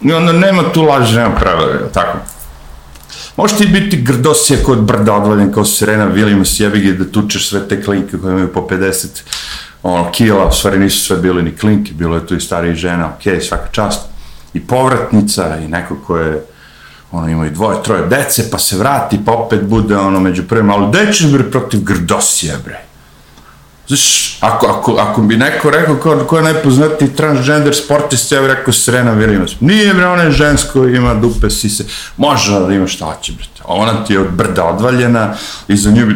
[0.00, 2.18] I onda nema tu laži, nema pravila, tako.
[3.36, 7.82] Može ti biti grdosija kod brda odvaljen kao Serena Williams, jebi da tučeš sve te
[7.82, 9.06] klinke koje imaju po 50
[9.82, 13.06] ono, kila, u stvari nisu sve bili ni klinke, bilo je tu i starih žena,
[13.06, 14.00] ok, svaka čast.
[14.54, 16.44] I povratnica, i neko ko je
[17.12, 20.74] ono, ima i dvoje, troje dece, pa se vrati, pa opet bude ono među prvima,
[20.74, 22.80] ali gde ćeš bre protiv grdosija, bre?
[23.88, 28.50] Znaš, ako, ako, ako bi neko rekao ko, ko je najpoznatiji transgender sportist, ja bih
[28.50, 29.54] rekao Serena Williams.
[29.60, 31.84] Nije bre, ona je žensko, ima dupe, sise.
[32.16, 33.46] Može da ima šta će, bre.
[33.64, 35.34] Ona ti je od brda odvaljena
[35.68, 36.14] i za nju bi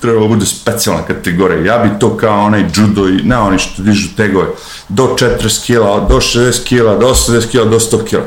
[0.00, 1.74] trebalo bude specijalna kategorija.
[1.74, 4.46] Ja bi to kao onaj judo i, ne oni što dižu tegove,
[4.88, 8.22] do 40 kila, do 60 kila, do 80 kila, do 100 kila.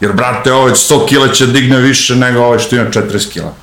[0.00, 3.54] Jer, brate, ovaj 100 kila će digne više nego ovaj što ima 40 kila.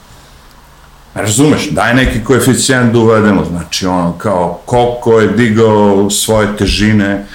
[1.13, 7.25] Razumeš, daj neki koeficijent da uvedemo, znači ono kao koliko je digao svoje težine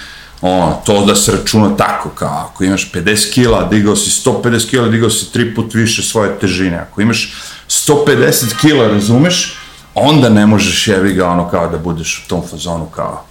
[0.41, 4.89] ono, to da se računa tako, kao ako imaš 50 kila, digao si 150 kila,
[4.89, 6.79] digao si tri put više svoje težine.
[6.79, 7.35] Ako imaš
[7.69, 9.59] 150 kila, razumeš,
[9.95, 13.25] onda ne možeš jevi ga ono kao da budeš u tom fazonu kao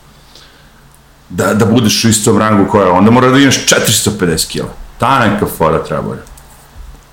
[1.30, 4.87] da, da budeš u istom rangu koja je, onda mora da imaš 450 kila.
[4.98, 6.22] Ta neka fora treba bolje.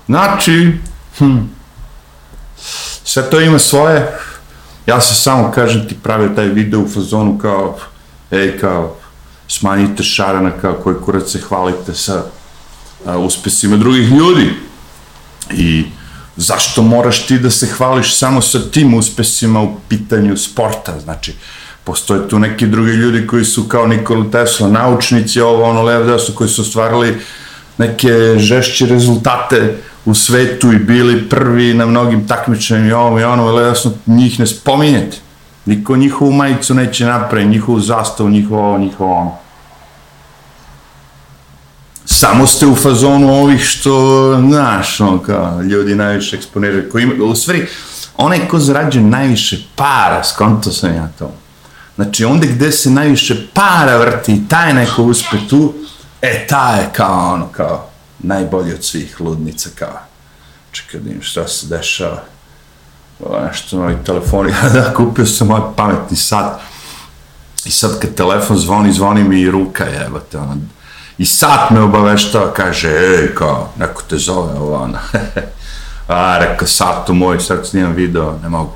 [0.05, 0.77] Znači,
[1.17, 1.37] hm,
[3.03, 4.17] sve to ima svoje,
[4.85, 7.77] ja se samo, kažem ti, pravio taj video u fazonu kao,
[8.31, 8.95] ej, kao,
[9.47, 12.23] smanjite šarana kao koji kurac se hvalite sa
[13.05, 14.53] a, uspesima drugih ljudi.
[15.51, 15.85] I
[16.35, 20.99] zašto moraš ti da se hvališ samo sa tim uspesima u pitanju sporta?
[20.99, 21.33] Znači,
[21.83, 26.35] postoje tu neki drugi ljudi koji su kao Nikola Tesla, naučnici, ovo, ono, levo, desno,
[26.35, 27.21] koji su ostvarili
[27.77, 33.45] neke žešće rezultate u svetu i bili prvi na mnogim takmičenjima i ovo i ono,
[33.45, 35.17] levo, desno, njih ne spominjete.
[35.65, 39.31] Niko njihovu majicu neće napraviti, njihovu zastavu, njihovo ovo, njihovo ono.
[42.05, 47.35] Samo ste u fazonu ovih što, znaš, ono, kao, ljudi najviše eksponiraju, koji ima, u
[47.35, 47.67] stvari,
[48.17, 51.31] onaj ko zarađuje najviše para, skonto sam ja to.
[51.95, 55.73] Znači, onda gde se najviše para vrti taj neko uspe tu,
[56.21, 59.99] e, ta je kao, ono, kao, najbolji od svih ludnica, kao,
[60.71, 62.21] čekaj da šta se dešava
[63.47, 66.59] nešto novi telefoni, da, kupio sam ovaj pametni sat,
[67.65, 70.57] i sad kad telefon zvoni, zvoni mi i ruka jebate, ono,
[71.17, 74.97] i sat me obaveštava, kaže, ej, kao, neko te zove, ovo, ono,
[76.07, 78.73] a, reka, satu moj, sad snimam video, ne mogu.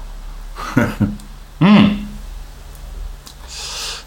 [1.59, 1.98] hmm.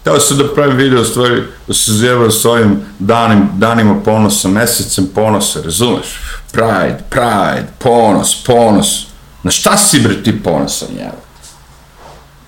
[0.03, 5.07] Teo sam da pravim video, stvari, da se zjeva s ovim danim, danima ponosa, mesecem
[5.15, 6.19] ponosa, razumeš?
[6.51, 9.05] Pride, pride, ponos, ponos.
[9.43, 11.11] Na šta si bre ti ponosan, jel?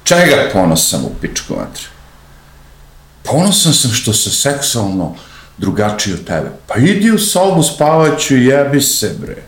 [0.04, 1.84] Čega ponosan u pičku matri?
[3.24, 5.16] Ponosan sam što se seksualno
[5.58, 6.52] drugačiji od tebe.
[6.68, 9.44] Pa idi u sobu spavaću jebi se, bre.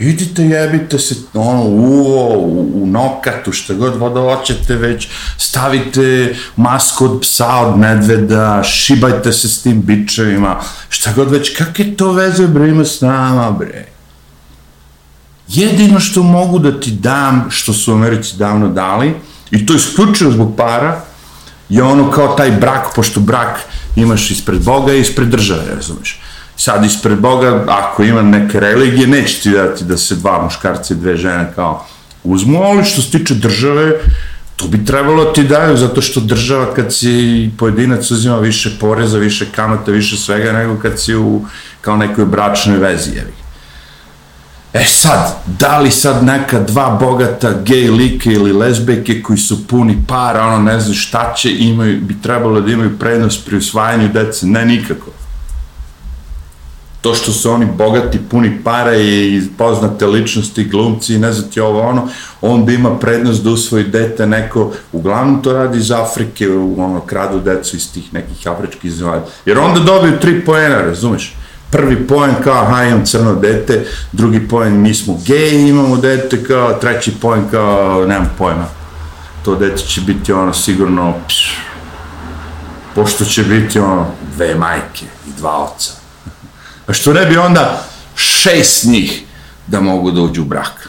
[0.00, 5.08] Idite, jebite se, ono, uvo, u, u nokatu, šta god voda hoćete već,
[5.38, 11.96] stavite masku od psa, od medveda, šibajte se s tim bičevima, šta god već, kakve
[11.96, 13.86] to veze, bre, ima s nama, bre?
[15.48, 19.14] Jedino što mogu da ti dam, što su Americi davno dali,
[19.50, 21.04] i to isključivo zbog para,
[21.68, 23.60] je ono kao taj brak, pošto brak
[23.96, 26.20] imaš ispred Boga i ispred države, razumeš.
[26.60, 30.96] Sad ispred Boga, ako ima neke religije, neće ti dati da se dva muškarca i
[30.96, 31.86] dve žene kao
[32.24, 33.92] uzmu, ali što se tiče države,
[34.56, 39.46] to bi trebalo ti daju, zato što država kad si pojedinac uzima više poreza, više
[39.54, 41.44] kamata, više svega nego kad si u
[41.80, 43.32] kao nekoj bračnoj vezi, jevi.
[44.72, 49.96] E sad, da li sad neka dva bogata gej like ili lesbejke koji su puni
[50.08, 54.46] para, ono ne znam šta će, imaju, bi trebalo da imaju prednost pri usvajanju dece?
[54.46, 55.19] Ne, nikako.
[57.00, 61.60] To što su oni bogati, puni para i poznate ličnosti, glumci i ne znam ti
[61.60, 62.08] ovo ono,
[62.40, 67.40] on bi ima prednost da usvoji dete neko, uglavnom to radi iz Afrike, ono, kradu
[67.40, 69.22] decu iz tih nekih afričkih zemalja.
[69.46, 71.34] Jer onda dobiju tri poena, razumeš?
[71.70, 76.72] prvi poen kao, aha, imam crno dete, drugi poen, mi smo geji, imamo dete, kao,
[76.72, 78.66] treći poen kao, nemam pojma,
[79.44, 81.56] to dete će biti ono sigurno, pš,
[82.94, 85.99] pošto će biti ono, dve majke i dva oca.
[86.90, 87.84] A što ne bi onda
[88.16, 89.22] šest njih
[89.66, 90.88] da mogu da uđu u brak?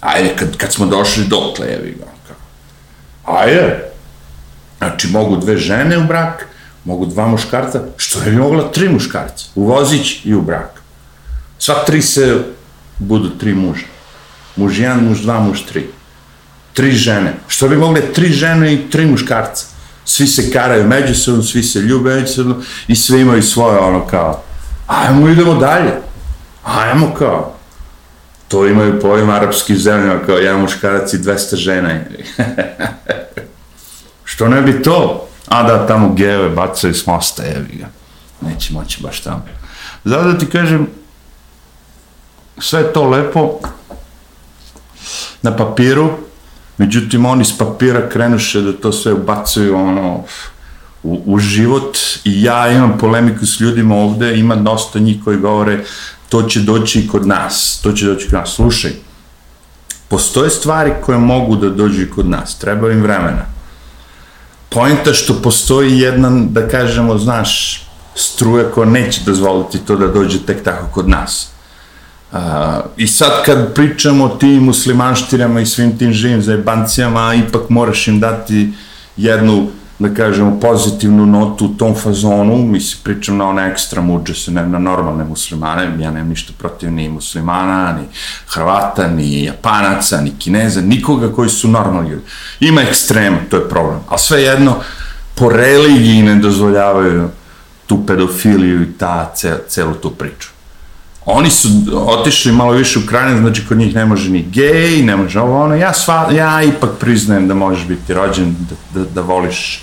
[0.00, 2.34] Ajde, kad, kad smo došli dotle, jevi ga.
[3.32, 3.90] Ajde.
[4.78, 6.46] Znači, mogu dve žene u brak,
[6.84, 10.82] mogu dva muškarca, što ne bi mogla tri muškarca, u vozić i u brak.
[11.58, 12.44] Sva tri se
[12.98, 13.86] budu tri muža.
[14.56, 15.86] Muž jedan, muž dva, muž tri.
[16.72, 17.34] Tri žene.
[17.48, 19.66] Što bi mogle tri žene i tri muškarca.
[20.04, 24.44] Svi se karaju međusobno, svi se ljube međusobno i svi imaju svoje ono kao,
[24.90, 25.92] ajmo idemo dalje.
[26.64, 27.54] Ajmo kao.
[28.48, 31.90] To imaju po ovim arapskim zemljama kao jedan muškarac i 200 žena.
[34.24, 35.28] Što ne bi to?
[35.48, 37.86] A da, tamo geve bacaju s mosta, jevi ga.
[38.40, 39.44] Neće moći baš tamo.
[40.04, 40.88] Zato da ti kažem,
[42.58, 43.58] sve to lepo
[45.42, 46.10] na papiru,
[46.78, 50.24] međutim oni s papira krenuše da to sve ubacuju ono,
[51.02, 55.84] u, u život i ja imam polemiku s ljudima ovde, ima dosta njih koji govore
[56.28, 58.50] to će doći kod nas, to će doći kod nas.
[58.54, 58.92] Slušaj,
[60.08, 63.60] postoje stvari koje mogu da dođu kod nas, treba im vremena
[64.70, 67.82] Poenta što postoji jedna, da kažemo, znaš,
[68.14, 71.48] struja koja neće dozvoliti to da dođe tek tako kod nas.
[72.32, 72.38] Uh,
[72.96, 78.20] I sad kad pričamo o tim muslimanštinama i svim tim živim zajebancijama, ipak moraš im
[78.20, 78.72] dati
[79.16, 79.68] jednu
[80.00, 84.66] da kažemo, pozitivnu notu u tom fazonu, mislim, pričam na one ekstra muđe se, ne
[84.66, 88.04] na normalne muslimane, ja nemam ništa protiv ni muslimana, ni
[88.46, 92.22] Hrvata, ni Japanaca, ni Kineza, nikoga koji su normalni ljudi.
[92.60, 93.98] Ima ekstrema, to je problem.
[94.08, 94.76] A sve jedno,
[95.34, 97.28] po religiji ne dozvoljavaju
[97.86, 100.48] tu pedofiliju i ta, cel, celu tu priču.
[101.26, 105.16] Oni su otišli malo više u krajine, znači kod njih ne može ni gej, ne
[105.16, 105.74] može ovo ono.
[105.74, 109.82] Ja, sva, ja ipak priznajem da možeš biti rođen, da, da, da voliš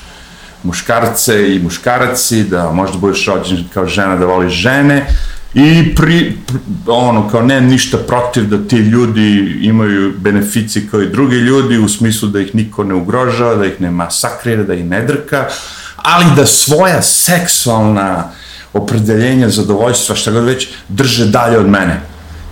[0.63, 5.07] muškarce i muškaraci, da možda budeš rođen kao žena, da voliš žene
[5.53, 11.09] i pri, pri, ono, kao ne ništa protiv da ti ljudi imaju benefici kao i
[11.09, 14.85] drugi ljudi u smislu da ih niko ne ugrožava, da ih ne masakrira, da ih
[14.85, 15.45] ne drka,
[15.95, 18.31] ali da svoja seksualna
[18.73, 22.01] opredeljenja, zadovoljstva, šta god već, drže dalje od mene.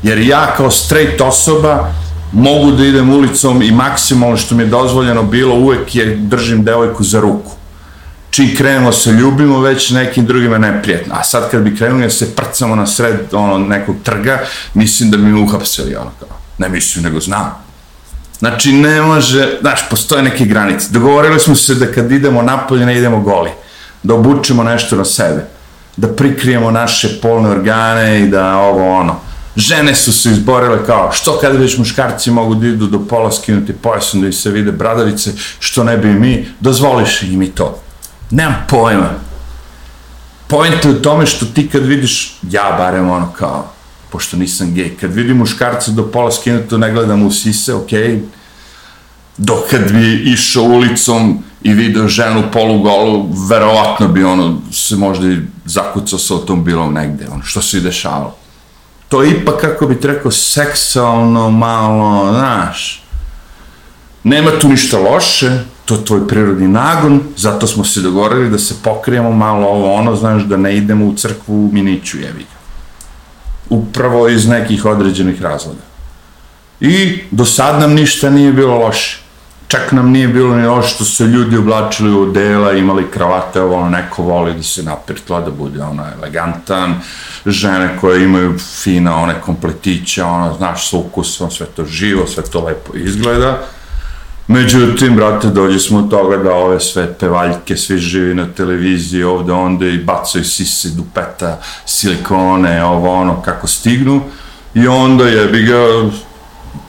[0.03, 1.91] Jer ja kao straight osoba
[2.31, 7.03] mogu da idem ulicom i maksimalno što mi je dozvoljeno bilo uvek je držim devojku
[7.03, 7.51] za ruku
[8.35, 11.15] čim krenemo se ljubimo, već nekim drugima neprijatno.
[11.19, 14.39] A sad kad bi krenuli da se prcamo na sred ono, nekog trga,
[14.73, 16.37] mislim da bi mi uhapsili, ono kao.
[16.57, 17.63] Ne mislim, nego znam.
[18.39, 20.87] Znači, ne može, znaš, postoje neke granice.
[20.91, 23.49] Dogovorili smo se da kad idemo napolje, ne idemo goli.
[24.03, 25.45] Da obučemo nešto na sebe.
[25.97, 29.15] Da prikrijemo naše polne organe i da ovo, ono.
[29.55, 33.73] Žene su se izborile kao, što kada već muškarci mogu da idu do pola skinuti
[33.73, 37.84] pojasom da ih se vide bradavice, što ne bi mi, dozvoliš im i to
[38.31, 39.09] Nemam pojma.
[40.47, 43.71] Point je u tome što ti kad vidiš, ja barem ono kao,
[44.09, 48.21] pošto nisam gej, kad vidim muškarca do pola skinuto, ne gledam u sise, okej, okay.
[49.37, 55.37] dok kad bi išao ulicom i video ženu polugolu, verovatno bi ono se možda i
[55.65, 58.35] zakucao sa automobilom negde, ono što se i dešavalo.
[59.09, 63.03] To je ipak, kako bi rekao, seksualno malo, znaš,
[64.23, 68.75] nema tu ništa loše, to je tvoj prirodni nagon, zato smo se dogovorili da se
[68.83, 72.59] pokrijemo malo ovo ono, znaš, da ne idemo u crkvu u Miniću, jevi ga.
[73.69, 75.81] Upravo iz nekih određenih razloga.
[76.79, 79.21] I do sad nam ništa nije bilo loše.
[79.67, 83.75] Čak nam nije bilo ni loše što su ljudi oblačili u dela, imali kravate, ovo
[83.75, 86.95] ono, neko voli da se napirtla, da bude ono elegantan,
[87.45, 92.65] žene koje imaju fina one kompletiće, ono, znaš, s ukusom, sve to živo, sve to
[92.65, 93.57] lepo izgleda
[94.47, 99.51] Međutim, brate, dođe smo od toga da ove sve pevaljke, svi živi na televiziji ovde,
[99.51, 104.21] onda i bacaju sise, dupeta, silikone, ovo ono, kako stignu.
[104.73, 105.75] I onda jebi ga,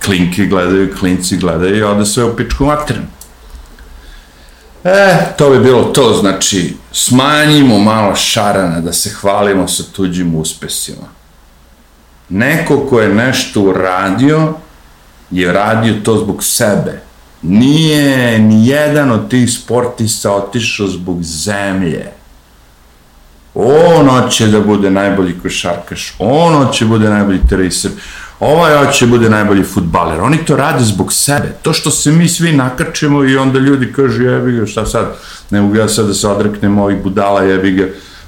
[0.05, 3.07] klinki gledaju, klinci gledaju i onda sve u pičku materinu.
[4.85, 11.07] E, to bi bilo to, znači, smanjimo malo šarana da se hvalimo sa tuđim uspesima.
[12.29, 14.55] Neko ko je nešto uradio,
[15.31, 17.06] je radio to zbog sebe,
[17.49, 22.07] Nije ni jedan od tih sportista otišao zbog zemlje.
[23.55, 27.91] On hoće da bude najbolji košarkaš, on hoće da bude najbolji teriser,
[28.41, 30.21] ovaj hoće da bude najbolji futbaler.
[30.21, 31.55] Oni to rade zbog sebe.
[31.63, 35.17] To što se mi svi nakačemo i onda ljudi kažu jebi ga, šta sad,
[35.51, 37.87] ne mogu ja sad da se odreknem ovih budala, jebi ga,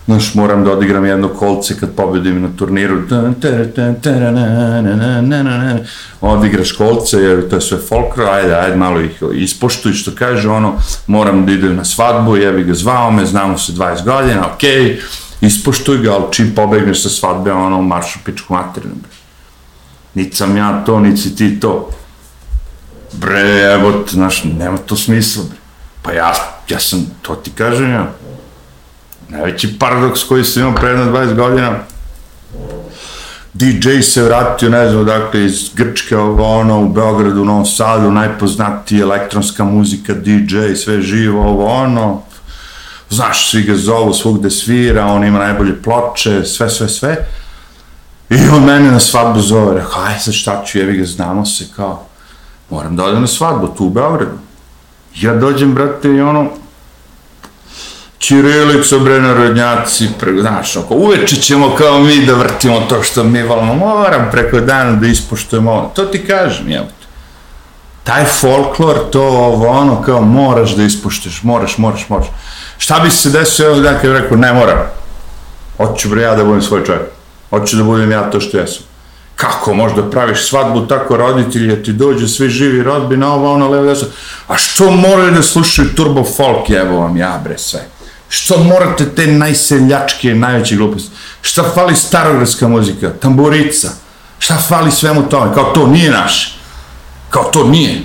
[0.08, 2.96] znaš, moram da odigram jedno kolce kad pobedim na turniru,
[6.20, 10.74] odigraš kolce, jer to je sve folklor, ajde, ajde, malo ih ispoštuj, što kaže, ono,
[11.06, 14.96] moram da idem na svadbu, jebi ga zvao me, znamo se 20 godina, okej, okay,
[15.40, 20.30] ispoštuj ga, ali čim pobegneš sa svadbe, ono, maršu pičku materinu, bre.
[20.32, 21.90] Sam ja to, niti si ti to.
[23.12, 25.58] Bre, evo, znaš, nema to smisla, bre.
[26.02, 26.32] Pa ja,
[26.68, 28.06] ja sam, to ti kažem ja,
[29.28, 31.78] najveći paradoks koji sam imao pre 20 godina,
[33.54, 38.10] DJ se vratio, ne znam, dakle, iz Grčke, ovo ono, u Beogradu, u Novom Sadu,
[38.10, 42.22] najpoznatiji elektronska muzika, DJ, sve živo, ovo ono,
[43.10, 47.28] znaš, svi ga zovu, svugde svira, on ima najbolje ploče, sve, sve, sve.
[48.30, 51.64] I on mene na svadbu zove, rekao, aj sad šta ću, jevi ga, znamo se,
[51.76, 52.06] kao,
[52.70, 54.38] moram da odem na svadbu, tu u Beogradu.
[55.20, 56.50] Ja dođem, brate, i ono,
[58.18, 63.42] Čirilica, bre, narodnjaci, pre, znaš, oko, uveče ćemo kao mi da vrtimo to što mi
[63.42, 66.84] volimo, moram preko dana da ispoštujemo ono, to ti kažem, jel?
[68.04, 72.26] Taj folklor, to ovo, ono, kao moraš da ispoštuješ, moraš, moraš, moraš.
[72.78, 74.78] Šta bi se desio, evo dan kad rekao, ne moram,
[75.76, 77.02] hoću bre ja da budem svoj čovjek,
[77.50, 78.82] hoću da budem ja to što jesam.
[79.36, 83.84] Kako možda praviš svadbu tako roditelji, da ti dođu svi živi rodbina, ovo, ono, levo,
[83.84, 84.08] desno.
[84.48, 87.80] A što moraju da slušaju turbo folk, evo vam ja, bre, sve.
[88.28, 91.10] Što morate te najseljačke, najveće gluposti?
[91.40, 93.10] Šta fali starogradska muzika?
[93.20, 93.88] Tamburica?
[94.38, 95.54] Šta fali svemu tome?
[95.54, 96.58] Kao to nije naše.
[97.30, 98.02] Kao to nije.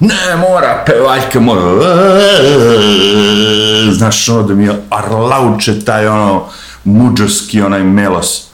[0.00, 1.62] Ne, mora, pevaljka mora.
[3.92, 6.44] Znaš, ono da mi je arlauče taj ono
[6.84, 8.46] muđarski onaj melos.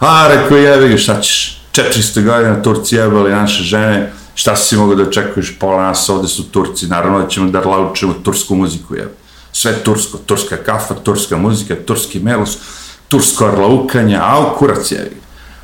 [0.00, 1.60] A, rekao, jebi ga, šta ćeš?
[1.72, 6.50] 400 godina Turci jebali naše žene, šta si mogao da očekuješ, pola nas ovde su
[6.50, 9.14] Turci, naravno da ćemo da arlaučemo tursku muziku, jebe.
[9.60, 12.58] Sve tursko, turska kafa, turska muzika, turski melos,
[13.08, 14.98] tursko arlaukanje, a u kurac ga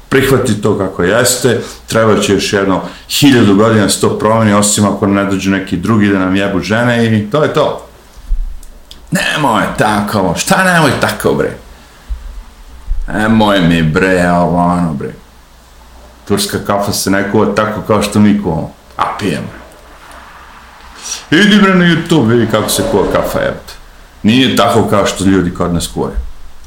[0.09, 4.84] prihvati to kako jeste, treba će još jedno hiljadu godina da se to promeni, osim
[4.84, 7.88] ako ne dođu neki drugi da nam jebu žene i to je to.
[9.11, 11.57] Nemoj tako, šta nemoj tako bre?
[13.09, 15.14] Nemoj mi bre, ovo ono bre.
[16.28, 19.49] Turska kafa se ne kuva tako kao što mi kuvamo, a pijemo.
[21.30, 23.76] Idi bre na YouTube, vidi kako se kuva kafa, jebate.
[24.27, 26.16] Nije tako kao što ljudi kod nas kuvaju.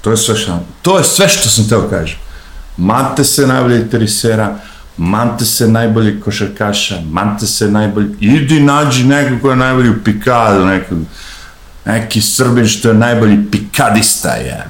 [0.01, 2.17] To je sve što, to je sve što sam teo kažem
[2.79, 4.55] mante se najbolji terisera,
[4.97, 10.65] mante se najbolji košarkaša, mante se najbolji, idi nađi nekog ko je najbolji u pikadu,
[10.65, 10.97] nekog,
[11.85, 14.67] neki srbin što je najbolji pikadista je.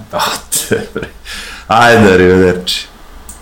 [1.67, 2.87] Ajde, arrivederci.